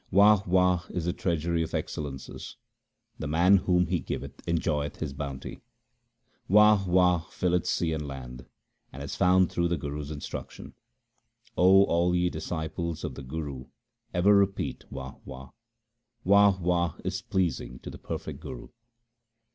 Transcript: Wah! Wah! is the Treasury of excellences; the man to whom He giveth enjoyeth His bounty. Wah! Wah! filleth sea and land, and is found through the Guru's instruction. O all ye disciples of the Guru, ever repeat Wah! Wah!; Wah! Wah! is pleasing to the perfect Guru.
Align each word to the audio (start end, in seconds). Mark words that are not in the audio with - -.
Wah! 0.09 0.41
Wah! 0.47 0.81
is 0.89 1.05
the 1.05 1.13
Treasury 1.13 1.61
of 1.61 1.75
excellences; 1.75 2.57
the 3.19 3.27
man 3.27 3.57
to 3.59 3.63
whom 3.65 3.85
He 3.85 3.99
giveth 3.99 4.41
enjoyeth 4.47 4.95
His 4.95 5.13
bounty. 5.13 5.61
Wah! 6.47 6.83
Wah! 6.87 7.19
filleth 7.29 7.67
sea 7.67 7.93
and 7.93 8.07
land, 8.07 8.47
and 8.91 9.03
is 9.03 9.15
found 9.15 9.51
through 9.51 9.67
the 9.67 9.77
Guru's 9.77 10.09
instruction. 10.09 10.73
O 11.55 11.83
all 11.83 12.15
ye 12.15 12.31
disciples 12.31 13.03
of 13.03 13.13
the 13.13 13.21
Guru, 13.21 13.65
ever 14.11 14.35
repeat 14.35 14.91
Wah! 14.91 15.17
Wah!; 15.23 15.51
Wah! 16.23 16.57
Wah! 16.59 16.95
is 17.05 17.21
pleasing 17.21 17.77
to 17.81 17.91
the 17.91 17.99
perfect 17.99 18.39
Guru. 18.39 18.69